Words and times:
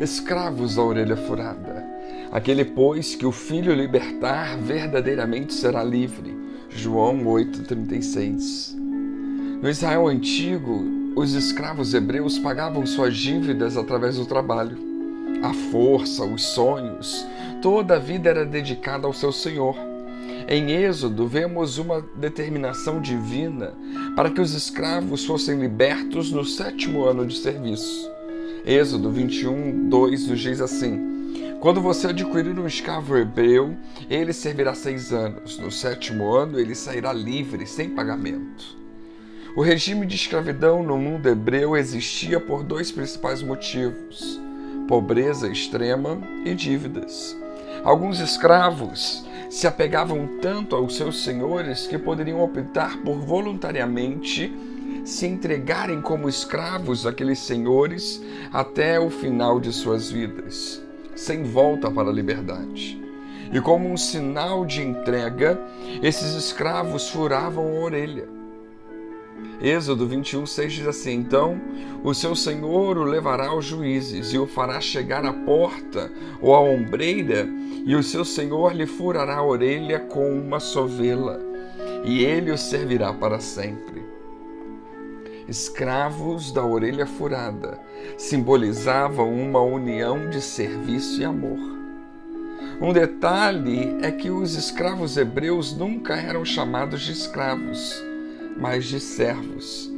escravos 0.00 0.76
da 0.76 0.82
orelha 0.82 1.16
furada. 1.16 1.84
Aquele, 2.32 2.64
pois, 2.64 3.14
que 3.14 3.26
o 3.26 3.32
filho 3.32 3.72
libertar, 3.74 4.58
verdadeiramente 4.58 5.54
será 5.54 5.84
livre. 5.84 6.36
João 6.68 7.24
8,36. 7.24 8.74
No 9.62 9.70
Israel 9.70 10.08
antigo, 10.08 10.84
os 11.14 11.32
escravos 11.32 11.94
hebreus 11.94 12.38
pagavam 12.38 12.84
suas 12.84 13.16
dívidas 13.16 13.76
através 13.76 14.16
do 14.16 14.26
trabalho. 14.26 14.76
A 15.42 15.52
força, 15.70 16.24
os 16.24 16.42
sonhos, 16.42 17.24
toda 17.62 17.94
a 17.94 17.98
vida 17.98 18.28
era 18.28 18.44
dedicada 18.44 19.06
ao 19.06 19.12
seu 19.12 19.30
Senhor. 19.30 19.76
Em 20.48 20.72
Êxodo, 20.72 21.26
vemos 21.26 21.78
uma 21.78 22.04
determinação 22.16 23.00
divina 23.00 23.72
para 24.16 24.30
que 24.30 24.40
os 24.40 24.52
escravos 24.54 25.24
fossem 25.24 25.58
libertos 25.58 26.32
no 26.32 26.44
sétimo 26.44 27.04
ano 27.04 27.24
de 27.24 27.36
serviço. 27.36 28.10
Êxodo 28.66 29.10
21, 29.10 29.90
2 29.90 30.28
nos 30.28 30.40
diz 30.40 30.58
assim: 30.58 31.28
Quando 31.60 31.82
você 31.82 32.06
adquirir 32.06 32.58
um 32.58 32.66
escravo 32.66 33.14
hebreu, 33.14 33.76
ele 34.08 34.32
servirá 34.32 34.74
seis 34.74 35.12
anos. 35.12 35.58
No 35.58 35.70
sétimo 35.70 36.32
ano, 36.32 36.58
ele 36.58 36.74
sairá 36.74 37.12
livre, 37.12 37.66
sem 37.66 37.90
pagamento. 37.90 38.64
O 39.54 39.60
regime 39.60 40.06
de 40.06 40.16
escravidão 40.16 40.82
no 40.82 40.96
mundo 40.96 41.28
hebreu 41.28 41.76
existia 41.76 42.40
por 42.40 42.64
dois 42.64 42.90
principais 42.90 43.42
motivos: 43.42 44.40
pobreza 44.88 45.46
extrema 45.46 46.18
e 46.46 46.54
dívidas. 46.54 47.36
Alguns 47.84 48.18
escravos 48.18 49.26
se 49.50 49.66
apegavam 49.66 50.38
tanto 50.40 50.74
aos 50.74 50.96
seus 50.96 51.22
senhores 51.22 51.86
que 51.86 51.98
poderiam 51.98 52.42
optar 52.42 52.96
por 53.02 53.18
voluntariamente 53.18 54.50
se 55.04 55.26
entregarem 55.26 56.00
como 56.00 56.28
escravos 56.28 57.06
àqueles 57.06 57.38
senhores 57.38 58.22
até 58.52 58.98
o 58.98 59.10
final 59.10 59.60
de 59.60 59.72
suas 59.72 60.10
vidas, 60.10 60.82
sem 61.14 61.44
volta 61.44 61.90
para 61.90 62.08
a 62.08 62.12
liberdade. 62.12 63.00
E 63.52 63.60
como 63.60 63.88
um 63.88 63.96
sinal 63.96 64.64
de 64.64 64.82
entrega, 64.82 65.60
esses 66.02 66.34
escravos 66.34 67.10
furavam 67.10 67.64
a 67.68 67.80
orelha. 67.80 68.26
Êxodo 69.60 70.06
21, 70.06 70.46
6 70.46 70.72
diz 70.72 70.86
assim: 70.86 71.12
Então 71.12 71.60
o 72.02 72.14
seu 72.14 72.34
senhor 72.34 72.96
o 72.98 73.04
levará 73.04 73.48
aos 73.48 73.64
juízes 73.64 74.32
e 74.32 74.38
o 74.38 74.46
fará 74.46 74.80
chegar 74.80 75.24
à 75.24 75.32
porta 75.32 76.10
ou 76.40 76.54
à 76.54 76.60
ombreira, 76.60 77.46
e 77.86 77.94
o 77.94 78.02
seu 78.02 78.24
senhor 78.24 78.74
lhe 78.74 78.86
furará 78.86 79.36
a 79.36 79.44
orelha 79.44 80.00
com 80.00 80.30
uma 80.32 80.58
sovela, 80.58 81.40
e 82.04 82.24
ele 82.24 82.50
o 82.50 82.58
servirá 82.58 83.12
para 83.12 83.38
sempre. 83.38 84.13
Escravos 85.48 86.50
da 86.50 86.64
orelha 86.64 87.06
furada 87.06 87.78
simbolizavam 88.16 89.32
uma 89.32 89.60
união 89.60 90.30
de 90.30 90.40
serviço 90.40 91.20
e 91.20 91.24
amor. 91.24 91.58
Um 92.80 92.92
detalhe 92.92 93.96
é 94.02 94.10
que 94.10 94.30
os 94.30 94.54
escravos 94.54 95.16
hebreus 95.16 95.76
nunca 95.76 96.14
eram 96.16 96.44
chamados 96.44 97.02
de 97.02 97.12
escravos 97.12 98.02
mas 98.56 98.84
de 98.86 99.00
servos. 99.00 99.92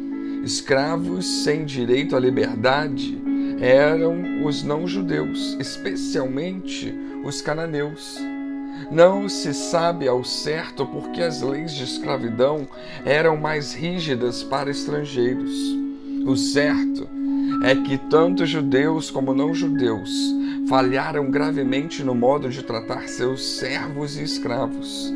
Escravos 0.45 1.27
sem 1.45 1.65
direito 1.65 2.17
à 2.17 2.21
liberdade 2.21 3.19
eram 3.61 4.45
os 4.45 4.63
não-judeus, 4.63 5.57
especialmente 5.59 6.95
os 7.25 7.41
cananeus. 7.41 8.19
Não 8.91 9.29
se 9.29 9.53
sabe 9.53 10.07
ao 10.07 10.23
certo 10.25 10.87
porque 10.87 11.23
as 11.23 11.43
leis 11.43 11.75
de 11.75 11.85
escravidão 11.85 12.69
eram 13.05 13.37
mais 13.37 13.75
rígidas 13.75 14.43
para 14.43 14.71
estrangeiros. 14.71 15.53
O 16.27 16.37
certo 16.37 17.09
é 17.65 17.75
que 17.75 17.99
tanto 17.99 18.47
judeus 18.47 19.11
como 19.11 19.35
não-judeus 19.35 20.11
falharam 20.69 21.31
gravemente 21.31 22.03
no 22.03 22.15
modo 22.15 22.49
de 22.49 22.63
tratar 22.63 23.09
seus 23.09 23.45
servos 23.59 24.17
e 24.17 24.23
escravos. 24.23 25.13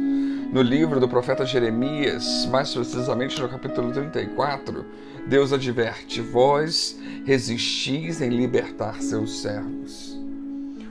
No 0.53 0.63
livro 0.63 0.99
do 0.99 1.09
profeta 1.09 1.47
Jeremias, 1.47 2.47
mais 2.51 2.75
precisamente 2.75 3.41
no 3.41 3.49
capítulo 3.49 3.93
34, 3.93 4.85
Deus 5.27 5.53
adverte: 5.53 6.21
Vós 6.21 6.99
resistis 7.25 8.21
em 8.21 8.31
libertar 8.31 9.01
seus 9.01 9.41
servos. 9.41 10.20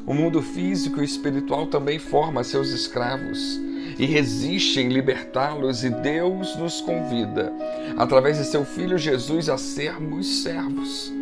O 0.09 0.13
mundo 0.15 0.41
físico 0.41 1.01
e 1.01 1.05
espiritual 1.05 1.67
também 1.67 1.99
forma 1.99 2.43
seus 2.43 2.71
escravos 2.71 3.61
e 3.99 4.07
resiste 4.07 4.79
em 4.79 4.89
libertá-los, 4.89 5.83
e 5.83 5.89
Deus 5.91 6.55
nos 6.55 6.81
convida, 6.81 7.53
através 7.95 8.39
de 8.39 8.45
seu 8.45 8.65
Filho 8.65 8.97
Jesus, 8.97 9.49
a 9.49 9.57
sermos 9.57 10.41
servos. 10.41 11.13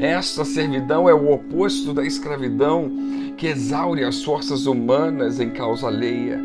Esta 0.00 0.44
servidão 0.44 1.08
é 1.08 1.14
o 1.14 1.32
oposto 1.32 1.92
da 1.92 2.06
escravidão 2.06 2.88
que 3.36 3.48
exaure 3.48 4.04
as 4.04 4.22
forças 4.22 4.66
humanas 4.66 5.40
em 5.40 5.50
causa 5.50 5.88
alheia. 5.88 6.40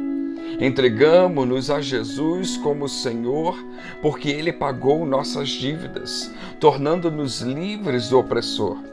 Entregamos-nos 0.59 1.69
a 1.69 1.81
Jesus 1.81 2.57
como 2.57 2.89
Senhor, 2.89 3.63
porque 4.01 4.29
Ele 4.29 4.51
pagou 4.51 5.05
nossas 5.05 5.49
dívidas, 5.49 6.31
tornando-nos 6.59 7.41
livres 7.41 8.09
do 8.09 8.17
opressor. 8.17 8.90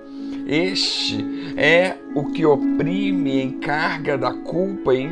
Este 0.49 1.27
é 1.59 1.99
o 2.15 2.25
que 2.25 2.47
oprime 2.47 3.37
e 3.37 3.43
encarga 3.43 4.17
da 4.17 4.33
culpa 4.33 4.95
e 4.95 5.03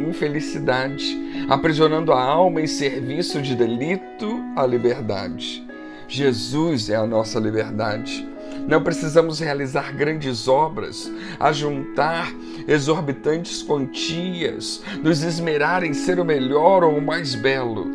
infelicidade, 0.00 1.04
aprisionando 1.46 2.10
a 2.10 2.22
alma 2.22 2.62
em 2.62 2.66
serviço 2.66 3.42
de 3.42 3.54
delito 3.54 4.42
à 4.56 4.64
liberdade. 4.64 5.62
Jesus 6.08 6.88
é 6.88 6.96
a 6.96 7.06
nossa 7.06 7.38
liberdade. 7.38 8.26
Não 8.66 8.82
precisamos 8.82 9.40
realizar 9.40 9.92
grandes 9.94 10.48
obras, 10.48 11.12
ajuntar 11.38 12.32
exorbitantes 12.66 13.62
quantias, 13.62 14.82
nos 15.02 15.22
esmerar 15.22 15.84
em 15.84 15.92
ser 15.92 16.18
o 16.18 16.24
melhor 16.24 16.82
ou 16.82 16.96
o 16.96 17.02
mais 17.02 17.34
belo. 17.34 17.86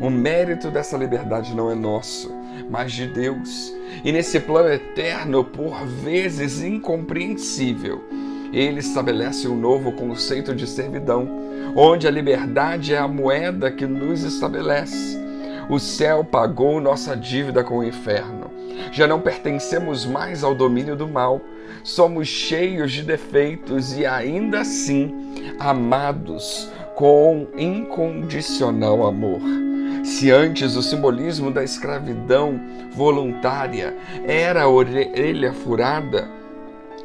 O 0.00 0.10
mérito 0.10 0.68
dessa 0.68 0.96
liberdade 0.96 1.54
não 1.54 1.70
é 1.70 1.76
nosso, 1.76 2.32
mas 2.68 2.92
de 2.92 3.06
Deus. 3.06 3.72
E 4.04 4.12
nesse 4.12 4.40
plano 4.40 4.68
eterno, 4.68 5.44
por 5.44 5.84
vezes 5.86 6.62
incompreensível, 6.62 8.02
ele 8.52 8.80
estabelece 8.80 9.46
um 9.46 9.56
novo 9.56 9.92
conceito 9.92 10.54
de 10.54 10.66
servidão, 10.66 11.28
onde 11.76 12.08
a 12.08 12.10
liberdade 12.10 12.94
é 12.94 12.98
a 12.98 13.08
moeda 13.08 13.70
que 13.70 13.86
nos 13.86 14.24
estabelece. 14.24 15.18
O 15.68 15.78
céu 15.78 16.24
pagou 16.24 16.80
nossa 16.80 17.16
dívida 17.16 17.62
com 17.62 17.78
o 17.78 17.84
inferno 17.84 18.50
já 18.92 19.06
não 19.06 19.20
pertencemos 19.20 20.04
mais 20.04 20.42
ao 20.42 20.54
domínio 20.54 20.96
do 20.96 21.06
mal, 21.06 21.40
somos 21.84 22.28
cheios 22.28 22.92
de 22.92 23.02
defeitos 23.02 23.96
e 23.96 24.04
ainda 24.04 24.60
assim 24.60 25.32
amados 25.58 26.70
com 26.94 27.46
incondicional 27.56 29.06
amor. 29.06 29.40
Se 30.10 30.28
antes 30.28 30.74
o 30.74 30.82
simbolismo 30.82 31.52
da 31.52 31.62
escravidão 31.62 32.60
voluntária 32.90 33.96
era 34.26 34.64
a 34.64 34.68
orelha 34.68 35.52
furada, 35.52 36.28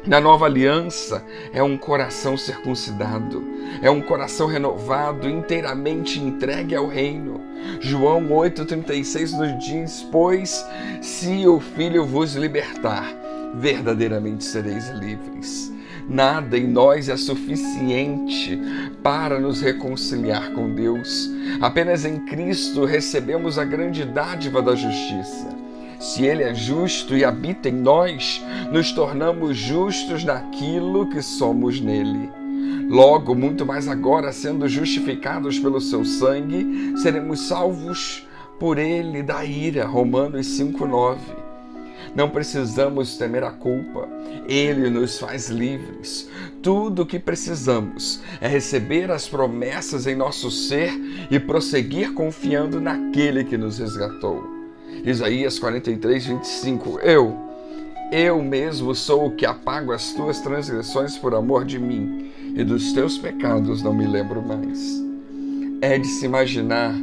na 0.04 0.20
nova 0.20 0.46
aliança 0.46 1.24
é 1.52 1.62
um 1.62 1.78
coração 1.78 2.36
circuncidado, 2.36 3.44
é 3.80 3.88
um 3.88 4.00
coração 4.00 4.48
renovado, 4.48 5.28
inteiramente 5.28 6.18
entregue 6.18 6.74
ao 6.74 6.88
reino. 6.88 7.40
João 7.80 8.26
8,36 8.28 9.38
nos 9.38 9.64
diz: 9.64 10.02
Pois 10.10 10.66
se 11.00 11.46
o 11.46 11.60
Filho 11.60 12.04
vos 12.04 12.34
libertar, 12.34 13.06
verdadeiramente 13.54 14.42
sereis 14.42 14.88
livres. 14.90 15.75
Nada 16.08 16.56
em 16.56 16.66
nós 16.66 17.08
é 17.08 17.16
suficiente 17.16 18.58
para 19.02 19.40
nos 19.40 19.60
reconciliar 19.60 20.52
com 20.52 20.72
Deus. 20.72 21.28
Apenas 21.60 22.04
em 22.04 22.20
Cristo 22.26 22.84
recebemos 22.84 23.58
a 23.58 23.64
grande 23.64 24.04
dádiva 24.04 24.62
da 24.62 24.74
justiça. 24.74 25.48
Se 25.98 26.24
Ele 26.24 26.44
é 26.44 26.54
justo 26.54 27.16
e 27.16 27.24
habita 27.24 27.68
em 27.68 27.72
nós, 27.72 28.44
nos 28.70 28.92
tornamos 28.92 29.56
justos 29.56 30.22
naquilo 30.22 31.08
que 31.08 31.20
somos 31.20 31.80
nele. 31.80 32.30
Logo, 32.88 33.34
muito 33.34 33.66
mais 33.66 33.88
agora, 33.88 34.32
sendo 34.32 34.68
justificados 34.68 35.58
pelo 35.58 35.80
seu 35.80 36.04
sangue, 36.04 36.94
seremos 36.98 37.48
salvos 37.48 38.26
por 38.60 38.78
ele 38.78 39.22
da 39.22 39.44
ira. 39.44 39.84
Romanos 39.86 40.46
5:9. 40.46 41.45
Não 42.16 42.30
precisamos 42.30 43.18
temer 43.18 43.44
a 43.44 43.50
culpa, 43.50 44.08
ele 44.48 44.88
nos 44.88 45.18
faz 45.18 45.50
livres. 45.50 46.30
Tudo 46.62 47.02
o 47.02 47.06
que 47.06 47.18
precisamos 47.18 48.22
é 48.40 48.48
receber 48.48 49.10
as 49.10 49.28
promessas 49.28 50.06
em 50.06 50.16
nosso 50.16 50.50
ser 50.50 50.90
e 51.30 51.38
prosseguir 51.38 52.14
confiando 52.14 52.80
naquele 52.80 53.44
que 53.44 53.58
nos 53.58 53.78
resgatou. 53.78 54.42
Isaías 55.04 55.58
43, 55.58 56.26
25. 56.26 57.00
Eu, 57.00 57.36
eu 58.10 58.42
mesmo 58.42 58.94
sou 58.94 59.26
o 59.26 59.36
que 59.36 59.44
apago 59.44 59.92
as 59.92 60.14
tuas 60.14 60.40
transgressões 60.40 61.18
por 61.18 61.34
amor 61.34 61.66
de 61.66 61.78
mim, 61.78 62.32
e 62.56 62.64
dos 62.64 62.94
teus 62.94 63.18
pecados 63.18 63.82
não 63.82 63.92
me 63.92 64.06
lembro 64.06 64.40
mais. 64.40 65.04
É 65.82 65.98
de 65.98 66.06
se 66.06 66.24
imaginar 66.24 66.94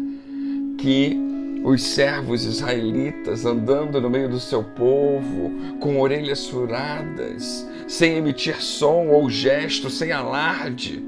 que 0.79 1.32
os 1.63 1.81
servos 1.81 2.43
israelitas 2.43 3.45
andando 3.45 4.01
no 4.01 4.09
meio 4.09 4.27
do 4.27 4.39
seu 4.39 4.61
povo, 4.61 5.49
com 5.79 5.99
orelhas 5.99 6.47
furadas, 6.47 7.65
sem 7.87 8.17
emitir 8.17 8.61
som 8.61 9.07
ou 9.07 9.29
gesto, 9.29 9.89
sem 9.89 10.11
alarde, 10.11 11.01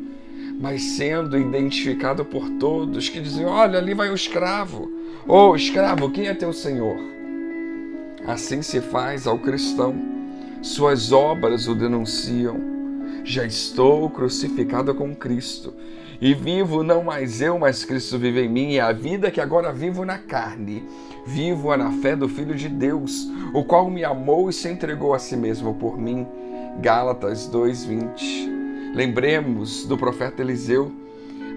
mas 0.60 0.82
sendo 0.82 1.38
identificado 1.38 2.24
por 2.24 2.50
todos 2.52 3.10
que 3.10 3.20
diziam: 3.20 3.50
Olha, 3.50 3.78
ali 3.78 3.94
vai 3.94 4.10
o 4.10 4.16
escravo. 4.16 4.90
Ô 5.28 5.50
oh, 5.50 5.56
escravo, 5.56 6.10
quem 6.10 6.28
é 6.28 6.34
teu 6.34 6.54
senhor? 6.54 6.98
Assim 8.26 8.62
se 8.62 8.80
faz 8.80 9.28
ao 9.28 9.38
cristão. 9.38 9.96
Suas 10.62 11.12
obras 11.12 11.68
o 11.68 11.76
denunciam. 11.76 12.74
Já 13.24 13.46
estou 13.46 14.10
crucificado 14.10 14.94
com 14.96 15.16
Cristo 15.16 15.74
e 16.22 16.34
vivo 16.34 16.84
não 16.84 17.04
mais 17.04 17.42
eu, 17.42 17.60
mas 17.60 17.84
Cristo 17.84 18.18
vive 18.18 18.42
em 18.42 18.50
mim, 18.50 18.72
e 18.74 18.80
a 18.80 18.92
vida 18.92 19.30
que 19.30 19.42
agora 19.42 19.72
vivo 19.72 20.06
na 20.06 20.18
carne, 20.18 20.84
vivo 21.26 21.76
na 21.76 21.92
fé 21.92 22.16
do 22.16 22.30
Filho 22.30 22.56
de 22.56 22.70
Deus, 22.70 23.28
o 23.54 23.64
qual 23.64 23.90
me 23.90 24.04
amou 24.04 24.50
e 24.50 24.54
se 24.54 24.70
entregou 24.70 25.14
a 25.14 25.20
si 25.20 25.36
mesmo 25.36 25.74
por 25.74 25.98
mim. 25.98 26.26
Gálatas 26.80 27.48
2:20. 27.48 28.94
Lembremos 28.94 29.86
do 29.86 29.98
profeta 29.98 30.42
Eliseu. 30.42 30.92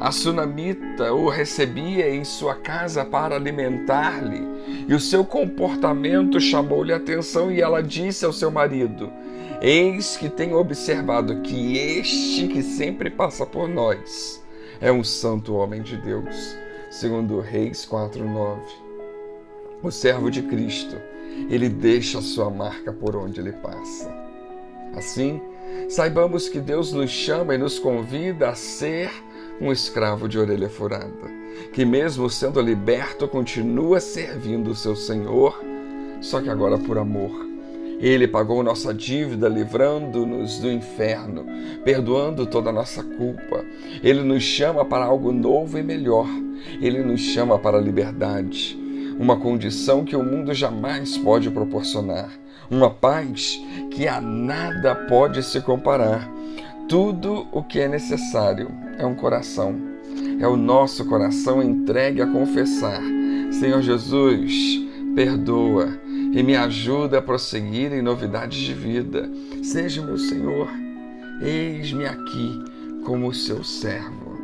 A 0.01 0.13
sunamita 0.13 1.13
o 1.13 1.29
recebia 1.29 2.09
em 2.09 2.23
sua 2.23 2.55
casa 2.55 3.05
para 3.05 3.35
alimentar-lhe, 3.35 4.43
e 4.87 4.95
o 4.95 5.01
seu 5.01 5.25
comportamento 5.25 6.41
chamou-lhe 6.41 6.93
atenção, 6.93 7.51
e 7.51 7.61
ela 7.61 7.83
disse 7.83 8.25
ao 8.25 8.33
seu 8.33 8.51
marido: 8.51 9.11
Eis 9.61 10.17
que 10.17 10.29
tenho 10.29 10.57
observado 10.57 11.41
que 11.41 11.77
este 11.79 12.47
que 12.47 12.63
sempre 12.63 13.11
passa 13.11 13.45
por 13.45 13.69
nós 13.69 14.41
é 14.81 14.93
um 14.93 15.03
santo 15.03 15.55
homem 15.55 15.83
de 15.83 15.97
Deus. 15.97 16.57
Segundo 16.91 17.41
Reis 17.41 17.85
4:9. 17.85 18.61
O 19.83 19.91
servo 19.91 20.31
de 20.31 20.43
Cristo, 20.43 20.97
ele 21.51 21.69
deixa 21.69 22.21
sua 22.21 22.51
marca 22.51 22.93
por 22.93 23.15
onde 23.15 23.41
ele 23.41 23.53
passa. 23.53 24.13
Assim, 24.95 25.41
saibamos 25.89 26.49
que 26.49 26.61
Deus 26.61 26.93
nos 26.93 27.11
chama 27.11 27.55
e 27.55 27.59
nos 27.59 27.79
convida 27.79 28.49
a 28.49 28.55
ser 28.55 29.11
um 29.61 29.71
escravo 29.71 30.29
de 30.29 30.39
orelha 30.39 30.69
furada, 30.69 31.31
que 31.73 31.85
mesmo 31.85 32.31
sendo 32.31 32.61
liberto 32.61 33.29
continua 33.29 34.01
servindo 34.01 34.71
o 34.71 34.77
seu 34.77 34.97
Senhor, 34.97 35.61
só 36.21 36.41
que 36.41 36.49
agora 36.49 36.79
por 36.79 36.99
amor 36.99 37.48
ele 38.01 38.29
pagou 38.29 38.63
nossa 38.63 38.95
dívida, 38.95 39.49
livrando-nos 39.49 40.59
do 40.59 40.71
inferno, 40.71 41.45
perdoando 41.85 42.47
toda 42.47 42.71
a 42.71 42.73
nossa 42.73 43.03
culpa. 43.03 43.65
Ele 44.03 44.23
nos 44.23 44.43
chama 44.43 44.85
para 44.85 45.05
algo 45.05 45.33
novo 45.33 45.79
e 45.79 45.83
melhor. 45.83 46.29
Ele 46.81 47.03
nos 47.03 47.21
chama 47.21 47.59
para 47.59 47.79
a 47.79 47.81
liberdade, 47.81 48.79
uma 49.19 49.37
condição 49.37 50.05
que 50.05 50.15
o 50.15 50.23
mundo 50.23 50.55
jamais 50.55 51.19
pode 51.19 51.51
proporcionar, 51.51 52.31
uma 52.71 52.91
paz 52.91 53.61
que 53.91 54.07
a 54.07 54.21
nada 54.21 54.95
pode 54.95 55.43
se 55.43 55.61
comparar. 55.61 56.31
Tudo 56.89 57.47
o 57.53 57.63
que 57.63 57.81
é 57.81 57.89
necessário 57.89 58.71
é 58.97 59.05
um 59.05 59.15
coração, 59.15 59.75
é 60.41 60.47
o 60.47 60.57
nosso 60.57 61.05
coração 61.05 61.63
entregue 61.63 62.23
a 62.23 62.27
confessar: 62.27 63.03
Senhor 63.51 63.83
Jesus, 63.83 64.81
perdoa 65.15 66.08
e 66.33 66.43
me 66.43 66.57
ajuda 66.57 67.19
a 67.19 67.23
prosseguir 67.23 67.93
em 67.93 68.03
novidades 68.03 68.59
de 68.59 68.75
vida. 68.75 69.29
Seja 69.63 70.05
meu 70.05 70.19
Senhor, 70.19 70.69
eis-me 71.41 72.07
aqui 72.07 72.65
como 73.05 73.33
seu 73.35 73.63
servo. 73.65 74.39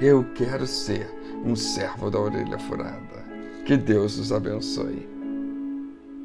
Eu 0.00 0.24
quero 0.34 0.66
ser 0.66 1.08
um 1.44 1.54
servo 1.54 2.10
da 2.10 2.18
orelha 2.18 2.58
furada. 2.58 3.24
Que 3.64 3.76
Deus 3.76 4.18
os 4.18 4.32
abençoe. 4.32 5.13